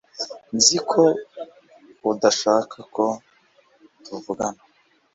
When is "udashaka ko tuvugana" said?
2.11-4.61